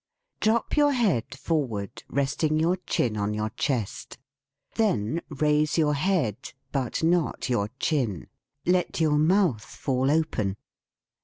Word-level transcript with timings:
Drop 0.39 0.75
your 0.75 0.93
head 0.93 1.25
forward, 1.37 2.01
resting 2.09 2.57
your 2.57 2.75
chin 2.87 3.15
on 3.15 3.35
your 3.35 3.51
chest. 3.51 4.17
Then 4.73 5.21
raise 5.29 5.77
your 5.77 5.93
head, 5.93 6.53
but 6.71 7.03
not 7.03 7.49
your 7.49 7.69
chin. 7.79 8.25
Let 8.65 8.99
your 8.99 9.19
mouth 9.19 9.63
fall 9.63 10.09
open. 10.09 10.57